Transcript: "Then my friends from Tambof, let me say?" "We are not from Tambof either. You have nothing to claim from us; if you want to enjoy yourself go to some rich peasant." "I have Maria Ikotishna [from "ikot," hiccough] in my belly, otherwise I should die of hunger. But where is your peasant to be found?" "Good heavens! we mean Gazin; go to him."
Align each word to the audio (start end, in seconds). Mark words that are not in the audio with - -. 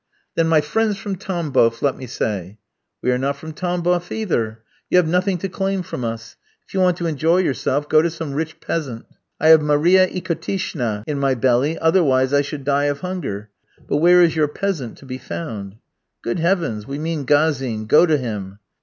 "Then 0.33 0.47
my 0.47 0.61
friends 0.61 0.97
from 0.97 1.15
Tambof, 1.15 1.83
let 1.83 1.95
me 1.95 2.07
say?" 2.07 2.57
"We 3.03 3.11
are 3.11 3.19
not 3.19 3.35
from 3.35 3.53
Tambof 3.53 4.11
either. 4.11 4.63
You 4.89 4.97
have 4.97 5.07
nothing 5.07 5.37
to 5.37 5.47
claim 5.47 5.83
from 5.83 6.03
us; 6.03 6.37
if 6.65 6.73
you 6.73 6.79
want 6.79 6.97
to 6.97 7.05
enjoy 7.05 7.37
yourself 7.37 7.87
go 7.87 8.01
to 8.01 8.09
some 8.09 8.33
rich 8.33 8.59
peasant." 8.59 9.05
"I 9.39 9.49
have 9.49 9.61
Maria 9.61 10.07
Ikotishna 10.07 10.23
[from 10.23 10.79
"ikot," 10.81 11.03
hiccough] 11.03 11.03
in 11.05 11.19
my 11.19 11.35
belly, 11.35 11.77
otherwise 11.77 12.33
I 12.33 12.41
should 12.41 12.63
die 12.63 12.85
of 12.85 13.01
hunger. 13.01 13.51
But 13.87 13.97
where 13.97 14.23
is 14.23 14.35
your 14.35 14.47
peasant 14.47 14.97
to 14.97 15.05
be 15.05 15.19
found?" 15.19 15.75
"Good 16.23 16.39
heavens! 16.39 16.87
we 16.87 16.97
mean 16.97 17.23
Gazin; 17.25 17.85
go 17.85 18.07
to 18.07 18.17
him." 18.17 18.57